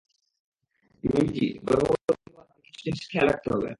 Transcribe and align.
মিমি 1.03 1.27
জি, 1.35 1.47
গর্ভবতী 1.67 2.03
হওয়ার 2.03 2.19
পর 2.25 2.41
আপনাকে 2.41 2.61
কিছু 2.67 2.79
জিনিসের 2.85 3.07
খেয়াল 3.11 3.27
রাখতে 3.29 3.47
হবে। 3.53 3.69